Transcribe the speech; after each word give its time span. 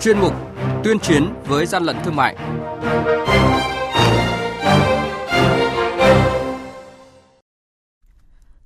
chuyên 0.00 0.18
mục 0.18 0.32
Tuyên 0.84 0.98
chiến 0.98 1.28
với 1.46 1.66
gian 1.66 1.82
lận 1.82 1.96
thương 2.04 2.16
mại. 2.16 2.36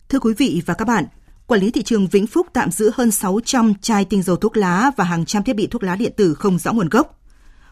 Thưa 0.08 0.18
quý 0.18 0.34
vị 0.38 0.62
và 0.66 0.74
các 0.74 0.84
bạn, 0.84 1.04
Quản 1.46 1.60
lý 1.60 1.70
thị 1.70 1.82
trường 1.82 2.06
Vĩnh 2.06 2.26
Phúc 2.26 2.46
tạm 2.52 2.70
giữ 2.70 2.90
hơn 2.94 3.10
600 3.10 3.74
chai 3.74 4.04
tinh 4.04 4.22
dầu 4.22 4.36
thuốc 4.36 4.56
lá 4.56 4.90
và 4.96 5.04
hàng 5.04 5.24
trăm 5.24 5.42
thiết 5.42 5.56
bị 5.56 5.66
thuốc 5.66 5.82
lá 5.82 5.96
điện 5.96 6.12
tử 6.16 6.34
không 6.34 6.58
rõ 6.58 6.72
nguồn 6.72 6.88
gốc. 6.88 7.20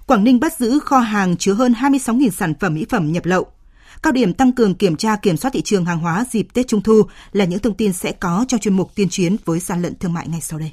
Quảng 0.06 0.24
Ninh 0.24 0.40
bắt 0.40 0.58
giữ 0.58 0.78
kho 0.78 0.98
hàng 0.98 1.36
chứa 1.36 1.52
hơn 1.52 1.72
26.000 1.72 2.30
sản 2.30 2.54
phẩm 2.60 2.74
mỹ 2.74 2.86
phẩm 2.88 3.12
nhập 3.12 3.26
lậu. 3.26 3.46
Cao 4.02 4.12
điểm 4.12 4.34
tăng 4.34 4.52
cường 4.52 4.74
kiểm 4.74 4.96
tra 4.96 5.16
kiểm 5.16 5.36
soát 5.36 5.50
thị 5.54 5.62
trường 5.62 5.84
hàng 5.84 5.98
hóa 5.98 6.24
dịp 6.30 6.46
Tết 6.54 6.68
Trung 6.68 6.82
thu 6.82 7.02
là 7.32 7.44
những 7.44 7.58
thông 7.58 7.74
tin 7.74 7.92
sẽ 7.92 8.12
có 8.12 8.44
trong 8.48 8.60
chuyên 8.60 8.74
mục 8.74 8.90
tuyên 8.94 9.08
chiến 9.08 9.36
với 9.44 9.58
gian 9.58 9.82
lận 9.82 9.94
thương 9.94 10.12
mại 10.12 10.28
ngay 10.28 10.40
sau 10.40 10.58
đây. 10.58 10.72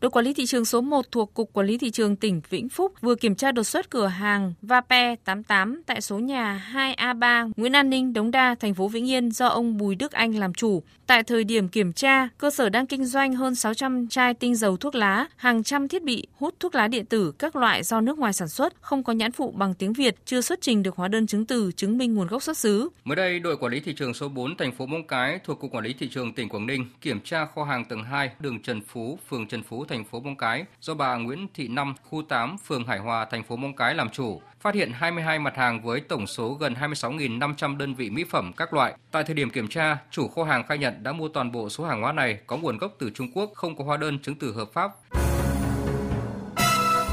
Đội 0.00 0.10
quản 0.10 0.24
lý 0.24 0.32
thị 0.34 0.46
trường 0.46 0.64
số 0.64 0.80
1 0.80 1.12
thuộc 1.12 1.34
Cục 1.34 1.52
Quản 1.52 1.66
lý 1.66 1.78
Thị 1.78 1.90
trường 1.90 2.16
tỉnh 2.16 2.40
Vĩnh 2.50 2.68
Phúc 2.68 2.92
vừa 3.00 3.14
kiểm 3.14 3.34
tra 3.34 3.52
đột 3.52 3.62
xuất 3.62 3.90
cửa 3.90 4.06
hàng 4.06 4.54
Vape 4.62 5.16
88 5.24 5.82
tại 5.86 6.00
số 6.00 6.18
nhà 6.18 6.66
2A3 6.72 7.52
Nguyễn 7.56 7.72
An 7.72 7.90
Ninh, 7.90 8.12
Đống 8.12 8.30
Đa, 8.30 8.54
thành 8.54 8.74
phố 8.74 8.88
Vĩnh 8.88 9.10
Yên 9.10 9.30
do 9.30 9.46
ông 9.46 9.76
Bùi 9.76 9.94
Đức 9.94 10.12
Anh 10.12 10.38
làm 10.38 10.54
chủ. 10.54 10.82
Tại 11.06 11.22
thời 11.22 11.44
điểm 11.44 11.68
kiểm 11.68 11.92
tra, 11.92 12.28
cơ 12.38 12.50
sở 12.50 12.68
đang 12.68 12.86
kinh 12.86 13.04
doanh 13.04 13.34
hơn 13.34 13.54
600 13.54 14.08
chai 14.08 14.34
tinh 14.34 14.54
dầu 14.54 14.76
thuốc 14.76 14.94
lá, 14.94 15.26
hàng 15.36 15.62
trăm 15.62 15.88
thiết 15.88 16.02
bị 16.02 16.26
hút 16.36 16.54
thuốc 16.60 16.74
lá 16.74 16.88
điện 16.88 17.06
tử 17.06 17.32
các 17.38 17.56
loại 17.56 17.82
do 17.82 18.00
nước 18.00 18.18
ngoài 18.18 18.32
sản 18.32 18.48
xuất, 18.48 18.74
không 18.80 19.02
có 19.02 19.12
nhãn 19.12 19.32
phụ 19.32 19.50
bằng 19.50 19.74
tiếng 19.74 19.92
Việt, 19.92 20.16
chưa 20.24 20.40
xuất 20.40 20.60
trình 20.60 20.82
được 20.82 20.96
hóa 20.96 21.08
đơn 21.08 21.26
chứng 21.26 21.46
từ 21.46 21.72
chứng 21.76 21.98
minh 21.98 22.14
nguồn 22.14 22.26
gốc 22.26 22.42
xuất 22.42 22.58
xứ. 22.58 22.88
Mới 23.04 23.16
đây, 23.16 23.40
đội 23.40 23.56
quản 23.56 23.72
lý 23.72 23.80
thị 23.80 23.94
trường 23.96 24.14
số 24.14 24.28
4 24.28 24.56
thành 24.56 24.72
phố 24.72 24.86
Móng 24.86 25.06
Cái 25.06 25.38
thuộc 25.44 25.60
Cục 25.60 25.72
Quản 25.72 25.84
lý 25.84 25.94
thị 25.98 26.08
trường 26.08 26.32
tỉnh 26.32 26.48
Quảng 26.48 26.66
Ninh 26.66 26.86
kiểm 27.00 27.20
tra 27.20 27.46
kho 27.54 27.64
hàng 27.64 27.84
tầng 27.84 28.02
2 28.02 28.30
đường 28.40 28.62
Trần 28.62 28.80
Phú, 28.80 29.18
phường 29.28 29.46
Trần 29.46 29.62
Phú, 29.62 29.84
thành 29.88 30.04
phố 30.04 30.20
Móng 30.20 30.36
Cái 30.36 30.64
do 30.80 30.94
bà 30.94 31.16
Nguyễn 31.16 31.46
Thị 31.54 31.68
Năm, 31.68 31.94
khu 32.10 32.22
8, 32.22 32.56
phường 32.66 32.84
Hải 32.84 32.98
Hòa, 32.98 33.24
thành 33.30 33.42
phố 33.42 33.56
Móng 33.56 33.76
Cái 33.76 33.94
làm 33.94 34.10
chủ, 34.10 34.40
phát 34.60 34.74
hiện 34.74 34.92
22 34.92 35.38
mặt 35.38 35.56
hàng 35.56 35.82
với 35.82 36.00
tổng 36.00 36.26
số 36.26 36.54
gần 36.54 36.74
26.500 36.74 37.76
đơn 37.76 37.94
vị 37.94 38.10
mỹ 38.10 38.24
phẩm 38.30 38.52
các 38.56 38.74
loại. 38.74 38.94
Tại 39.10 39.24
thời 39.24 39.34
điểm 39.34 39.50
kiểm 39.50 39.68
tra, 39.68 39.96
chủ 40.10 40.28
kho 40.28 40.44
hàng 40.44 40.66
khai 40.66 40.78
nhận 40.78 41.02
đã 41.02 41.12
mua 41.12 41.28
toàn 41.28 41.52
bộ 41.52 41.68
số 41.68 41.84
hàng 41.84 42.02
hóa 42.02 42.12
này 42.12 42.38
có 42.46 42.56
nguồn 42.56 42.78
gốc 42.78 42.92
từ 42.98 43.10
Trung 43.10 43.28
Quốc, 43.34 43.50
không 43.54 43.76
có 43.76 43.84
hóa 43.84 43.96
đơn 43.96 44.18
chứng 44.18 44.34
từ 44.34 44.52
hợp 44.52 44.68
pháp. 44.72 44.90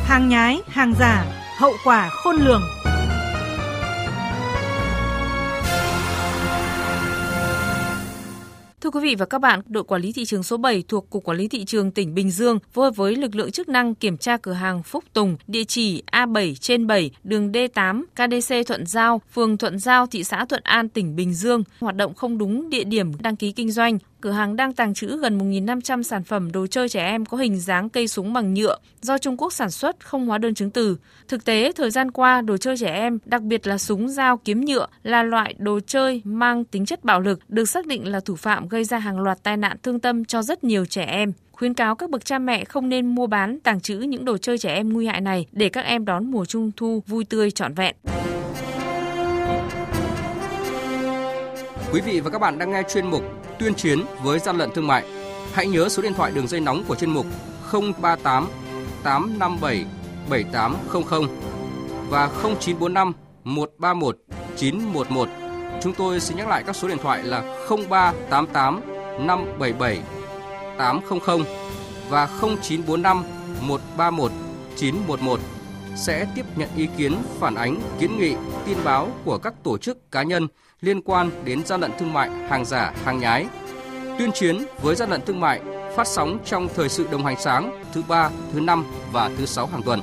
Hàng 0.06 0.30
nhái, 0.30 0.62
hàng 0.68 0.94
giả, 1.00 1.26
hậu 1.60 1.74
quả 1.84 2.10
khôn 2.10 2.36
lường. 2.36 2.62
Thưa 8.86 8.92
quý 8.92 9.00
vị 9.04 9.16
và 9.16 9.26
các 9.26 9.42
bạn, 9.42 9.60
đội 9.68 9.84
quản 9.84 10.02
lý 10.02 10.12
thị 10.12 10.26
trường 10.26 10.44
số 10.44 10.58
7 10.58 10.84
thuộc 10.88 11.10
Cục 11.10 11.24
Quản 11.24 11.38
lý 11.38 11.48
Thị 11.48 11.66
trường 11.66 11.92
tỉnh 11.92 12.14
Bình 12.14 12.32
Dương 12.32 12.60
phối 12.74 12.86
hợp 12.86 12.96
với 12.96 13.16
lực 13.16 13.36
lượng 13.36 13.52
chức 13.52 13.70
năng 13.70 13.96
kiểm 13.96 14.18
tra 14.18 14.38
cửa 14.38 14.54
hàng 14.54 14.84
Phúc 14.84 15.04
Tùng, 15.14 15.38
địa 15.48 15.64
chỉ 15.64 16.04
A7 16.12 16.56
trên 16.56 16.88
7, 16.88 17.12
đường 17.24 17.52
D8, 17.52 18.04
KDC 18.16 18.68
Thuận 18.68 18.86
Giao, 18.86 19.22
phường 19.34 19.58
Thuận 19.58 19.80
Giao, 19.80 20.08
thị 20.08 20.24
xã 20.24 20.46
Thuận 20.46 20.62
An, 20.64 20.90
tỉnh 20.90 21.16
Bình 21.16 21.34
Dương, 21.34 21.64
hoạt 21.80 21.96
động 21.96 22.14
không 22.14 22.38
đúng 22.38 22.70
địa 22.70 22.84
điểm 22.84 23.12
đăng 23.20 23.36
ký 23.36 23.52
kinh 23.52 23.72
doanh, 23.72 23.98
cửa 24.26 24.32
hàng 24.32 24.56
đang 24.56 24.74
tàng 24.74 24.94
trữ 24.94 25.18
gần 25.18 25.38
1.500 25.38 26.02
sản 26.02 26.24
phẩm 26.24 26.52
đồ 26.52 26.68
chơi 26.68 26.90
trẻ 26.90 27.06
em 27.06 27.26
có 27.26 27.38
hình 27.38 27.60
dáng 27.60 27.90
cây 27.90 28.08
súng 28.08 28.34
bằng 28.34 28.54
nhựa 28.54 28.78
do 29.02 29.18
Trung 29.18 29.38
Quốc 29.38 29.54
sản 29.54 29.72
xuất 29.72 30.06
không 30.06 30.28
hóa 30.28 30.38
đơn 30.38 30.54
chứng 30.54 30.72
từ. 30.72 30.98
Thực 31.28 31.46
tế, 31.46 31.72
thời 31.76 31.92
gian 31.92 32.12
qua, 32.12 32.42
đồ 32.42 32.58
chơi 32.58 32.78
trẻ 32.78 32.94
em, 32.94 33.20
đặc 33.26 33.42
biệt 33.42 33.68
là 33.68 33.78
súng 33.78 34.10
dao 34.10 34.38
kiếm 34.38 34.62
nhựa 34.66 34.88
là 35.04 35.24
loại 35.24 35.56
đồ 35.58 35.80
chơi 35.88 36.22
mang 36.24 36.66
tính 36.66 36.86
chất 36.86 37.04
bạo 37.04 37.22
lực 37.22 37.40
được 37.48 37.66
xác 37.66 37.86
định 37.86 38.08
là 38.08 38.20
thủ 38.20 38.36
phạm 38.36 38.68
gây 38.68 38.84
ra 38.84 39.00
hàng 39.00 39.20
loạt 39.20 39.44
tai 39.44 39.58
nạn 39.58 39.78
thương 39.84 40.00
tâm 40.00 40.26
cho 40.26 40.42
rất 40.42 40.64
nhiều 40.64 40.86
trẻ 40.86 41.04
em 41.04 41.34
khuyến 41.52 41.74
cáo 41.74 41.96
các 41.96 42.10
bậc 42.10 42.26
cha 42.26 42.40
mẹ 42.40 42.66
không 42.66 42.90
nên 42.90 43.16
mua 43.16 43.28
bán, 43.28 43.60
tàng 43.60 43.82
trữ 43.82 44.00
những 44.00 44.26
đồ 44.26 44.38
chơi 44.38 44.58
trẻ 44.58 44.74
em 44.74 44.94
nguy 44.94 45.06
hại 45.06 45.22
này 45.22 45.46
để 45.52 45.70
các 45.70 45.86
em 45.86 46.06
đón 46.06 46.32
mùa 46.32 46.46
trung 46.46 46.72
thu 46.76 47.04
vui 47.08 47.26
tươi 47.26 47.52
trọn 47.52 47.74
vẹn. 47.74 47.96
Quý 51.94 52.02
vị 52.02 52.20
và 52.20 52.30
các 52.30 52.40
bạn 52.40 52.58
đang 52.58 52.72
nghe 52.72 52.84
chuyên 52.90 53.08
mục 53.08 53.45
tuyên 53.60 53.76
chiến 53.76 54.06
với 54.24 54.40
gian 54.40 54.58
lận 54.58 54.72
thương 54.72 54.88
mại. 54.88 55.06
Hãy 55.54 55.68
nhớ 55.68 55.90
số 55.90 56.04
điện 56.04 56.14
thoại 56.14 56.32
đường 56.32 56.48
dây 56.48 56.62
nóng 56.62 56.84
của 56.88 56.96
chuyên 56.96 57.10
mục 57.10 57.26
038 57.72 58.48
857 59.04 59.86
7800 60.30 61.30
và 62.10 62.30
0945 62.44 63.14
131 63.44 64.18
911. 64.58 65.30
Chúng 65.82 65.94
tôi 65.94 66.20
xin 66.20 66.38
nhắc 66.38 66.48
lại 66.48 66.64
các 66.68 66.76
số 66.76 66.88
điện 66.88 66.98
thoại 67.04 67.24
là 67.24 67.42
0388 67.90 68.82
577 69.20 70.00
800 70.78 71.20
và 72.10 72.28
0945 72.42 73.24
131 73.62 74.32
911 74.76 75.40
sẽ 75.96 76.26
tiếp 76.36 76.46
nhận 76.56 76.70
ý 76.76 76.88
kiến, 76.98 77.16
phản 77.40 77.56
ánh, 77.56 77.82
kiến 78.00 78.18
nghị, 78.18 78.36
tin 78.66 78.78
báo 78.84 79.10
của 79.26 79.38
các 79.38 79.54
tổ 79.64 79.78
chức 79.78 80.12
cá 80.12 80.24
nhân 80.24 80.48
liên 80.82 81.02
quan 81.02 81.32
đến 81.46 81.66
gian 81.66 81.82
lận 81.82 81.92
thương 82.00 82.14
mại, 82.14 82.30
hàng 82.30 82.66
giả, 82.66 82.94
hàng 83.04 83.20
nhái. 83.20 83.48
Tuyên 84.20 84.32
chiến 84.32 84.58
với 84.82 84.96
gian 84.96 85.10
lận 85.10 85.22
thương 85.26 85.40
mại 85.40 85.62
phát 85.96 86.08
sóng 86.08 86.40
trong 86.46 86.68
thời 86.76 86.90
sự 86.90 87.08
đồng 87.12 87.26
hành 87.26 87.36
sáng 87.40 87.84
thứ 87.94 88.04
ba, 88.08 88.30
thứ 88.54 88.60
năm 88.60 88.86
và 89.12 89.32
thứ 89.38 89.46
sáu 89.46 89.68
hàng 89.68 89.82
tuần. 89.84 90.02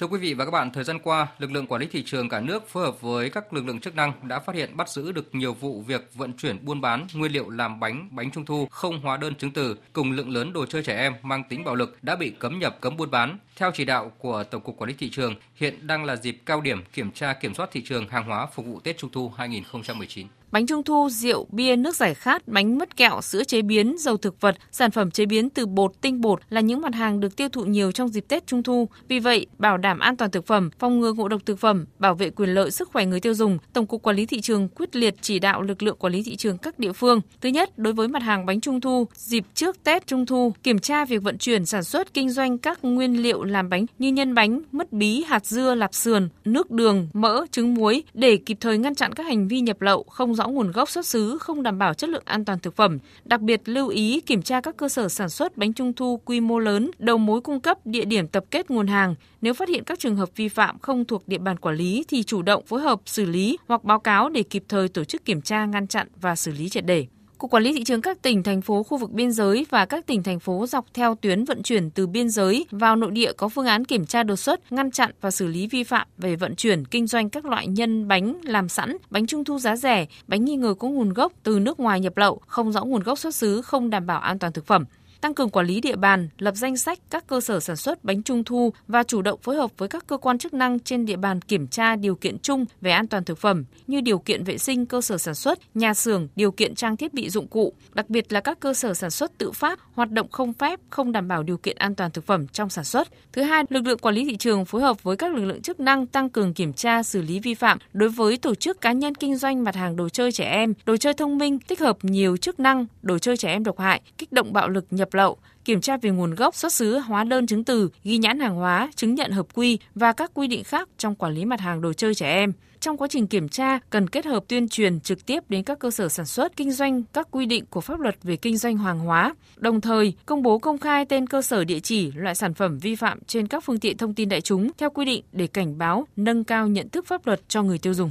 Thưa 0.00 0.06
quý 0.06 0.18
vị 0.18 0.34
và 0.34 0.44
các 0.44 0.50
bạn, 0.50 0.70
thời 0.70 0.84
gian 0.84 0.98
qua, 0.98 1.26
lực 1.38 1.52
lượng 1.52 1.66
quản 1.66 1.80
lý 1.80 1.86
thị 1.86 2.02
trường 2.06 2.28
cả 2.28 2.40
nước 2.40 2.68
phối 2.68 2.84
hợp 2.84 3.00
với 3.00 3.30
các 3.30 3.52
lực 3.52 3.66
lượng 3.66 3.80
chức 3.80 3.94
năng 3.94 4.12
đã 4.28 4.38
phát 4.38 4.54
hiện 4.54 4.76
bắt 4.76 4.88
giữ 4.88 5.12
được 5.12 5.34
nhiều 5.34 5.54
vụ 5.54 5.80
việc 5.80 6.10
vận 6.14 6.32
chuyển 6.32 6.64
buôn 6.64 6.80
bán 6.80 7.06
nguyên 7.14 7.32
liệu 7.32 7.50
làm 7.50 7.80
bánh, 7.80 8.08
bánh 8.10 8.30
trung 8.30 8.44
thu 8.44 8.66
không 8.70 9.00
hóa 9.00 9.16
đơn 9.16 9.34
chứng 9.34 9.50
từ 9.50 9.76
cùng 9.92 10.12
lượng 10.12 10.30
lớn 10.30 10.52
đồ 10.52 10.66
chơi 10.66 10.82
trẻ 10.82 10.96
em 10.96 11.14
mang 11.22 11.44
tính 11.48 11.64
bạo 11.64 11.74
lực 11.74 11.98
đã 12.02 12.16
bị 12.16 12.30
cấm 12.30 12.58
nhập 12.58 12.76
cấm 12.80 12.96
buôn 12.96 13.10
bán. 13.10 13.38
Theo 13.56 13.70
chỉ 13.74 13.84
đạo 13.84 14.12
của 14.18 14.44
Tổng 14.44 14.62
cục 14.62 14.76
Quản 14.78 14.88
lý 14.88 14.96
thị 14.98 15.10
trường, 15.10 15.34
hiện 15.54 15.86
đang 15.86 16.04
là 16.04 16.16
dịp 16.16 16.38
cao 16.46 16.60
điểm 16.60 16.84
kiểm 16.92 17.10
tra 17.12 17.32
kiểm 17.32 17.54
soát 17.54 17.68
thị 17.72 17.82
trường 17.84 18.08
hàng 18.08 18.24
hóa 18.24 18.46
phục 18.46 18.66
vụ 18.66 18.80
Tết 18.80 18.98
Trung 18.98 19.10
thu 19.12 19.28
2019 19.36 20.26
bánh 20.52 20.66
trung 20.66 20.82
thu, 20.82 21.08
rượu, 21.10 21.46
bia, 21.50 21.76
nước 21.76 21.96
giải 21.96 22.14
khát, 22.14 22.48
bánh 22.48 22.78
mứt 22.78 22.96
kẹo, 22.96 23.20
sữa 23.20 23.44
chế 23.44 23.62
biến, 23.62 23.96
dầu 23.98 24.16
thực 24.16 24.40
vật, 24.40 24.56
sản 24.72 24.90
phẩm 24.90 25.10
chế 25.10 25.26
biến 25.26 25.50
từ 25.50 25.66
bột, 25.66 25.92
tinh 26.00 26.20
bột 26.20 26.40
là 26.50 26.60
những 26.60 26.80
mặt 26.80 26.94
hàng 26.94 27.20
được 27.20 27.36
tiêu 27.36 27.48
thụ 27.48 27.64
nhiều 27.64 27.92
trong 27.92 28.08
dịp 28.08 28.24
Tết 28.28 28.46
Trung 28.46 28.62
thu. 28.62 28.88
Vì 29.08 29.18
vậy, 29.18 29.46
bảo 29.58 29.76
đảm 29.76 29.98
an 29.98 30.16
toàn 30.16 30.30
thực 30.30 30.46
phẩm, 30.46 30.70
phòng 30.78 31.00
ngừa 31.00 31.12
ngộ 31.12 31.28
độc 31.28 31.46
thực 31.46 31.58
phẩm, 31.58 31.86
bảo 31.98 32.14
vệ 32.14 32.30
quyền 32.30 32.50
lợi 32.50 32.70
sức 32.70 32.88
khỏe 32.92 33.06
người 33.06 33.20
tiêu 33.20 33.34
dùng, 33.34 33.58
Tổng 33.72 33.86
cục 33.86 34.02
Quản 34.02 34.16
lý 34.16 34.26
thị 34.26 34.40
trường 34.40 34.68
quyết 34.68 34.96
liệt 34.96 35.14
chỉ 35.20 35.38
đạo 35.38 35.62
lực 35.62 35.82
lượng 35.82 35.96
quản 35.98 36.12
lý 36.12 36.22
thị 36.22 36.36
trường 36.36 36.58
các 36.58 36.78
địa 36.78 36.92
phương. 36.92 37.20
Thứ 37.40 37.48
nhất, 37.48 37.78
đối 37.78 37.92
với 37.92 38.08
mặt 38.08 38.22
hàng 38.22 38.46
bánh 38.46 38.60
trung 38.60 38.80
thu, 38.80 39.06
dịp 39.14 39.44
trước 39.54 39.84
Tết 39.84 40.06
Trung 40.06 40.26
thu, 40.26 40.52
kiểm 40.62 40.78
tra 40.78 41.04
việc 41.04 41.22
vận 41.22 41.38
chuyển, 41.38 41.66
sản 41.66 41.84
xuất, 41.84 42.14
kinh 42.14 42.30
doanh 42.30 42.58
các 42.58 42.78
nguyên 42.82 43.22
liệu 43.22 43.44
làm 43.44 43.68
bánh 43.68 43.86
như 43.98 44.08
nhân 44.08 44.34
bánh, 44.34 44.60
mứt 44.72 44.92
bí, 44.92 45.24
hạt 45.28 45.46
dưa, 45.46 45.74
lạp 45.74 45.94
sườn, 45.94 46.28
nước 46.44 46.70
đường, 46.70 47.08
mỡ, 47.12 47.46
trứng 47.50 47.74
muối 47.74 48.02
để 48.14 48.36
kịp 48.36 48.56
thời 48.60 48.78
ngăn 48.78 48.94
chặn 48.94 49.12
các 49.12 49.26
hành 49.26 49.48
vi 49.48 49.60
nhập 49.60 49.80
lậu 49.80 50.02
không 50.02 50.34
rõ 50.40 50.48
nguồn 50.48 50.72
gốc 50.72 50.90
xuất 50.90 51.06
xứ, 51.06 51.38
không 51.38 51.62
đảm 51.62 51.78
bảo 51.78 51.94
chất 51.94 52.10
lượng 52.10 52.22
an 52.24 52.44
toàn 52.44 52.58
thực 52.58 52.76
phẩm. 52.76 52.98
Đặc 53.24 53.40
biệt 53.40 53.60
lưu 53.64 53.88
ý 53.88 54.20
kiểm 54.20 54.42
tra 54.42 54.60
các 54.60 54.76
cơ 54.76 54.88
sở 54.88 55.08
sản 55.08 55.28
xuất 55.28 55.56
bánh 55.56 55.72
trung 55.72 55.92
thu 55.92 56.20
quy 56.24 56.40
mô 56.40 56.58
lớn, 56.58 56.90
đầu 56.98 57.18
mối 57.18 57.40
cung 57.40 57.60
cấp, 57.60 57.86
địa 57.86 58.04
điểm 58.04 58.28
tập 58.28 58.44
kết 58.50 58.70
nguồn 58.70 58.86
hàng. 58.86 59.14
Nếu 59.40 59.54
phát 59.54 59.68
hiện 59.68 59.84
các 59.84 59.98
trường 59.98 60.16
hợp 60.16 60.28
vi 60.36 60.48
phạm 60.48 60.78
không 60.78 61.04
thuộc 61.04 61.28
địa 61.28 61.38
bàn 61.38 61.56
quản 61.58 61.76
lý 61.76 62.04
thì 62.08 62.22
chủ 62.22 62.42
động 62.42 62.64
phối 62.66 62.80
hợp 62.80 63.00
xử 63.06 63.24
lý 63.24 63.58
hoặc 63.68 63.84
báo 63.84 63.98
cáo 63.98 64.28
để 64.28 64.42
kịp 64.42 64.64
thời 64.68 64.88
tổ 64.88 65.04
chức 65.04 65.24
kiểm 65.24 65.42
tra, 65.42 65.64
ngăn 65.64 65.86
chặn 65.86 66.08
và 66.20 66.36
xử 66.36 66.52
lý 66.52 66.68
triệt 66.68 66.86
để. 66.86 67.06
Cục 67.40 67.50
Quản 67.50 67.62
lý 67.62 67.72
thị 67.72 67.84
trường 67.84 68.02
các 68.02 68.22
tỉnh, 68.22 68.42
thành 68.42 68.62
phố, 68.62 68.82
khu 68.82 68.98
vực 68.98 69.10
biên 69.10 69.32
giới 69.32 69.66
và 69.70 69.86
các 69.86 70.06
tỉnh, 70.06 70.22
thành 70.22 70.40
phố 70.40 70.66
dọc 70.66 70.86
theo 70.94 71.14
tuyến 71.14 71.44
vận 71.44 71.62
chuyển 71.62 71.90
từ 71.90 72.06
biên 72.06 72.30
giới 72.30 72.66
vào 72.70 72.96
nội 72.96 73.10
địa 73.10 73.32
có 73.32 73.48
phương 73.48 73.66
án 73.66 73.84
kiểm 73.84 74.06
tra 74.06 74.22
đột 74.22 74.36
xuất, 74.36 74.72
ngăn 74.72 74.90
chặn 74.90 75.10
và 75.20 75.30
xử 75.30 75.46
lý 75.46 75.66
vi 75.66 75.84
phạm 75.84 76.06
về 76.18 76.36
vận 76.36 76.56
chuyển, 76.56 76.84
kinh 76.84 77.06
doanh 77.06 77.30
các 77.30 77.44
loại 77.44 77.66
nhân 77.66 78.08
bánh 78.08 78.40
làm 78.42 78.68
sẵn, 78.68 78.96
bánh 79.10 79.26
trung 79.26 79.44
thu 79.44 79.58
giá 79.58 79.76
rẻ, 79.76 80.06
bánh 80.26 80.44
nghi 80.44 80.56
ngờ 80.56 80.74
có 80.78 80.88
nguồn 80.88 81.12
gốc 81.12 81.32
từ 81.42 81.58
nước 81.58 81.80
ngoài 81.80 82.00
nhập 82.00 82.16
lậu, 82.16 82.40
không 82.46 82.72
rõ 82.72 82.84
nguồn 82.84 83.02
gốc 83.02 83.18
xuất 83.18 83.34
xứ, 83.34 83.62
không 83.62 83.90
đảm 83.90 84.06
bảo 84.06 84.20
an 84.20 84.38
toàn 84.38 84.52
thực 84.52 84.66
phẩm 84.66 84.84
tăng 85.20 85.34
cường 85.34 85.50
quản 85.50 85.66
lý 85.66 85.80
địa 85.80 85.96
bàn, 85.96 86.28
lập 86.38 86.54
danh 86.56 86.76
sách 86.76 86.98
các 87.10 87.26
cơ 87.26 87.40
sở 87.40 87.60
sản 87.60 87.76
xuất 87.76 88.04
bánh 88.04 88.22
trung 88.22 88.44
thu 88.44 88.72
và 88.88 89.02
chủ 89.02 89.22
động 89.22 89.40
phối 89.42 89.56
hợp 89.56 89.70
với 89.78 89.88
các 89.88 90.06
cơ 90.06 90.16
quan 90.16 90.38
chức 90.38 90.54
năng 90.54 90.80
trên 90.80 91.06
địa 91.06 91.16
bàn 91.16 91.40
kiểm 91.40 91.66
tra 91.66 91.96
điều 91.96 92.14
kiện 92.14 92.38
chung 92.38 92.64
về 92.80 92.90
an 92.90 93.06
toàn 93.06 93.24
thực 93.24 93.38
phẩm 93.38 93.64
như 93.86 94.00
điều 94.00 94.18
kiện 94.18 94.44
vệ 94.44 94.58
sinh 94.58 94.86
cơ 94.86 95.00
sở 95.00 95.18
sản 95.18 95.34
xuất, 95.34 95.58
nhà 95.76 95.94
xưởng, 95.94 96.28
điều 96.36 96.52
kiện 96.52 96.74
trang 96.74 96.96
thiết 96.96 97.14
bị 97.14 97.30
dụng 97.30 97.46
cụ, 97.46 97.72
đặc 97.92 98.10
biệt 98.10 98.32
là 98.32 98.40
các 98.40 98.60
cơ 98.60 98.74
sở 98.74 98.94
sản 98.94 99.10
xuất 99.10 99.38
tự 99.38 99.52
phát, 99.52 99.80
hoạt 99.94 100.10
động 100.10 100.30
không 100.30 100.52
phép, 100.52 100.80
không 100.90 101.12
đảm 101.12 101.28
bảo 101.28 101.42
điều 101.42 101.56
kiện 101.56 101.76
an 101.76 101.94
toàn 101.94 102.10
thực 102.10 102.26
phẩm 102.26 102.46
trong 102.48 102.70
sản 102.70 102.84
xuất. 102.84 103.08
Thứ 103.32 103.42
hai, 103.42 103.64
lực 103.68 103.86
lượng 103.86 103.98
quản 103.98 104.14
lý 104.14 104.24
thị 104.24 104.36
trường 104.36 104.64
phối 104.64 104.82
hợp 104.82 105.02
với 105.02 105.16
các 105.16 105.34
lực 105.34 105.44
lượng 105.44 105.62
chức 105.62 105.80
năng 105.80 106.06
tăng 106.06 106.30
cường 106.30 106.54
kiểm 106.54 106.72
tra 106.72 107.02
xử 107.02 107.22
lý 107.22 107.40
vi 107.40 107.54
phạm 107.54 107.78
đối 107.92 108.08
với 108.08 108.36
tổ 108.36 108.54
chức 108.54 108.80
cá 108.80 108.92
nhân 108.92 109.14
kinh 109.14 109.36
doanh 109.36 109.64
mặt 109.64 109.74
hàng 109.74 109.96
đồ 109.96 110.08
chơi 110.08 110.32
trẻ 110.32 110.44
em, 110.44 110.74
đồ 110.86 110.96
chơi 110.96 111.14
thông 111.14 111.38
minh 111.38 111.58
tích 111.58 111.80
hợp 111.80 111.96
nhiều 112.02 112.36
chức 112.36 112.60
năng, 112.60 112.86
đồ 113.02 113.18
chơi 113.18 113.36
trẻ 113.36 113.48
em 113.48 113.64
độc 113.64 113.78
hại, 113.78 114.00
kích 114.18 114.32
động 114.32 114.52
bạo 114.52 114.68
lực 114.68 114.84
nhập 114.90 115.09
nhập 115.10 115.14
lậu, 115.14 115.36
kiểm 115.64 115.80
tra 115.80 115.96
về 115.96 116.10
nguồn 116.10 116.34
gốc 116.34 116.54
xuất 116.54 116.72
xứ 116.72 116.98
hóa 116.98 117.24
đơn 117.24 117.46
chứng 117.46 117.64
từ, 117.64 117.90
ghi 118.04 118.18
nhãn 118.18 118.40
hàng 118.40 118.54
hóa, 118.54 118.90
chứng 118.96 119.14
nhận 119.14 119.30
hợp 119.30 119.46
quy 119.54 119.78
và 119.94 120.12
các 120.12 120.30
quy 120.34 120.46
định 120.46 120.64
khác 120.64 120.88
trong 120.98 121.14
quản 121.14 121.34
lý 121.34 121.44
mặt 121.44 121.60
hàng 121.60 121.80
đồ 121.80 121.92
chơi 121.92 122.14
trẻ 122.14 122.26
em. 122.26 122.52
Trong 122.80 122.96
quá 122.96 123.08
trình 123.10 123.26
kiểm 123.26 123.48
tra, 123.48 123.78
cần 123.90 124.08
kết 124.08 124.24
hợp 124.24 124.44
tuyên 124.48 124.68
truyền 124.68 125.00
trực 125.00 125.26
tiếp 125.26 125.40
đến 125.48 125.62
các 125.64 125.78
cơ 125.78 125.90
sở 125.90 126.08
sản 126.08 126.26
xuất, 126.26 126.56
kinh 126.56 126.72
doanh 126.72 127.02
các 127.12 127.28
quy 127.30 127.46
định 127.46 127.64
của 127.70 127.80
pháp 127.80 128.00
luật 128.00 128.16
về 128.22 128.36
kinh 128.36 128.56
doanh 128.56 128.78
hàng 128.78 128.98
hóa, 128.98 129.34
đồng 129.56 129.80
thời 129.80 130.14
công 130.26 130.42
bố 130.42 130.58
công 130.58 130.78
khai 130.78 131.04
tên 131.04 131.26
cơ 131.26 131.42
sở 131.42 131.64
địa 131.64 131.80
chỉ, 131.80 132.12
loại 132.12 132.34
sản 132.34 132.54
phẩm 132.54 132.78
vi 132.78 132.94
phạm 132.96 133.18
trên 133.26 133.46
các 133.46 133.64
phương 133.64 133.80
tiện 133.80 133.96
thông 133.96 134.14
tin 134.14 134.28
đại 134.28 134.40
chúng 134.40 134.70
theo 134.78 134.90
quy 134.90 135.04
định 135.04 135.22
để 135.32 135.46
cảnh 135.46 135.78
báo, 135.78 136.06
nâng 136.16 136.44
cao 136.44 136.68
nhận 136.68 136.88
thức 136.88 137.06
pháp 137.06 137.26
luật 137.26 137.40
cho 137.48 137.62
người 137.62 137.78
tiêu 137.78 137.94
dùng. 137.94 138.10